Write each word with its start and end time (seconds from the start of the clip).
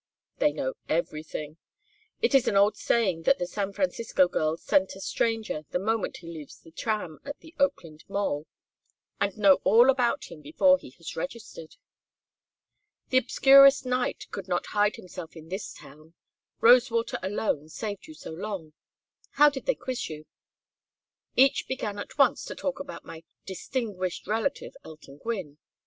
"They 0.39 0.51
know 0.51 0.73
everything. 0.89 1.57
It 2.23 2.33
is 2.33 2.47
an 2.47 2.55
old 2.57 2.75
saying 2.75 3.21
that 3.29 3.37
the 3.37 3.45
San 3.45 3.71
Francisco 3.71 4.27
girls 4.27 4.63
scent 4.63 4.95
a 4.95 4.99
stranger 4.99 5.63
the 5.69 5.77
moment 5.77 6.17
he 6.17 6.27
leaves 6.27 6.57
the 6.59 6.71
tram 6.71 7.19
at 7.23 7.37
the 7.41 7.53
Oakland 7.59 8.03
mole, 8.09 8.47
and 9.19 9.37
know 9.37 9.61
all 9.63 9.91
about 9.91 10.31
him 10.31 10.41
before 10.41 10.79
he 10.79 10.89
has 10.97 11.15
registered. 11.15 11.75
The 13.09 13.19
obscurest 13.19 13.85
knight 13.85 14.25
could 14.31 14.47
not 14.47 14.65
hide 14.73 14.95
himself 14.95 15.35
in 15.35 15.49
this 15.49 15.71
town. 15.71 16.15
Rosewater 16.61 17.19
alone 17.21 17.69
saved 17.69 18.07
you 18.07 18.15
so 18.15 18.31
long. 18.31 18.73
How 19.33 19.51
did 19.51 19.67
they 19.67 19.75
quiz 19.75 20.09
you?" 20.09 20.25
"Each 21.35 21.67
began 21.67 21.99
at 21.99 22.17
once 22.17 22.43
to 22.45 22.55
talk 22.55 22.79
about 22.79 23.05
my 23.05 23.21
'distinguished 23.45 24.25
relative, 24.25 24.75
Elton 24.83 25.17
Gwynne.' 25.19 25.59